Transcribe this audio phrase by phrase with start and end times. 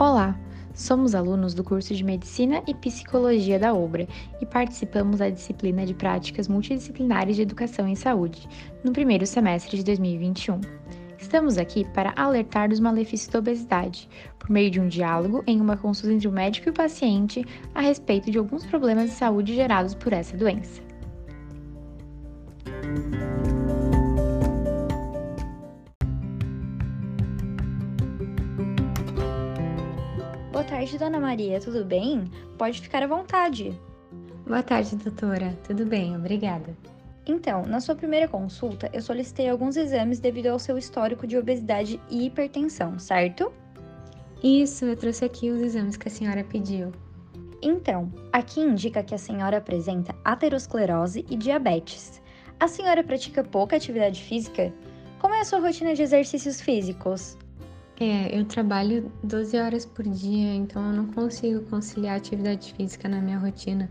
[0.00, 0.34] Olá,
[0.72, 4.08] somos alunos do curso de Medicina e Psicologia da Obra
[4.40, 8.48] e participamos da disciplina de Práticas Multidisciplinares de Educação em Saúde,
[8.82, 10.62] no primeiro semestre de 2021.
[11.18, 14.08] Estamos aqui para alertar dos malefícios da obesidade,
[14.38, 17.44] por meio de um diálogo em uma consulta entre o médico e o paciente
[17.74, 20.80] a respeito de alguns problemas de saúde gerados por essa doença.
[30.80, 32.24] Tarde, dona Maria, tudo bem?
[32.56, 33.78] Pode ficar à vontade.
[34.46, 35.54] Boa tarde, doutora.
[35.62, 36.74] Tudo bem, obrigada.
[37.26, 42.00] Então, na sua primeira consulta, eu solicitei alguns exames devido ao seu histórico de obesidade
[42.08, 43.52] e hipertensão, certo?
[44.42, 46.90] Isso, eu trouxe aqui os exames que a senhora pediu.
[47.60, 52.22] Então, aqui indica que a senhora apresenta aterosclerose e diabetes.
[52.58, 54.72] A senhora pratica pouca atividade física?
[55.18, 57.36] Como é a sua rotina de exercícios físicos?
[58.02, 63.20] É, eu trabalho 12 horas por dia, então eu não consigo conciliar atividade física na
[63.20, 63.90] minha rotina.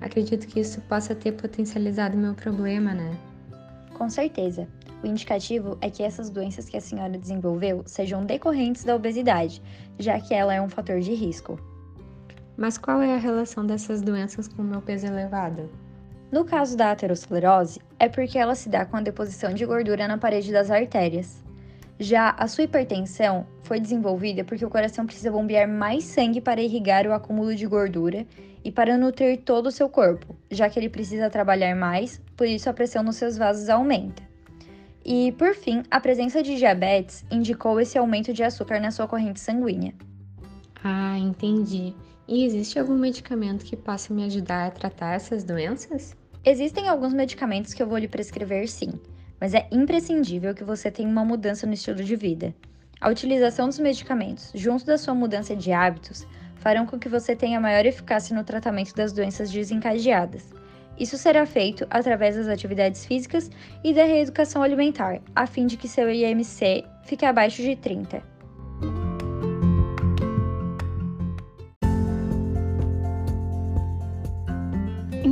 [0.00, 3.14] Acredito que isso possa ter potencializado meu problema, né?
[3.98, 4.66] Com certeza.
[5.02, 9.60] O indicativo é que essas doenças que a senhora desenvolveu sejam decorrentes da obesidade,
[9.98, 11.60] já que ela é um fator de risco.
[12.56, 15.68] Mas qual é a relação dessas doenças com o meu peso elevado?
[16.32, 20.16] No caso da aterosclerose, é porque ela se dá com a deposição de gordura na
[20.16, 21.44] parede das artérias.
[21.98, 27.06] Já a sua hipertensão foi desenvolvida porque o coração precisa bombear mais sangue para irrigar
[27.06, 28.26] o acúmulo de gordura
[28.64, 32.68] e para nutrir todo o seu corpo, já que ele precisa trabalhar mais, por isso
[32.68, 34.22] a pressão nos seus vasos aumenta.
[35.04, 39.38] E, por fim, a presença de diabetes indicou esse aumento de açúcar na sua corrente
[39.38, 39.92] sanguínea.
[40.82, 41.94] Ah, entendi.
[42.26, 46.16] E existe algum medicamento que possa me ajudar a tratar essas doenças?
[46.42, 48.92] Existem alguns medicamentos que eu vou lhe prescrever sim
[49.40, 52.54] mas é imprescindível que você tenha uma mudança no estilo de vida.
[53.00, 57.60] A utilização dos medicamentos, junto da sua mudança de hábitos, farão com que você tenha
[57.60, 60.52] maior eficácia no tratamento das doenças desencadeadas.
[60.98, 63.50] Isso será feito através das atividades físicas
[63.82, 68.33] e da reeducação alimentar, a fim de que seu IMC fique abaixo de 30.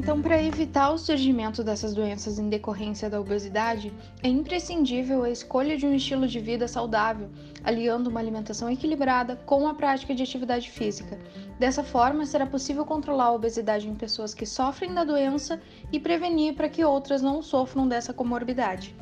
[0.00, 5.76] Então, para evitar o surgimento dessas doenças em decorrência da obesidade, é imprescindível a escolha
[5.76, 7.28] de um estilo de vida saudável,
[7.62, 11.18] aliando uma alimentação equilibrada com a prática de atividade física.
[11.58, 15.60] Dessa forma, será possível controlar a obesidade em pessoas que sofrem da doença
[15.92, 18.96] e prevenir para que outras não sofram dessa comorbidade.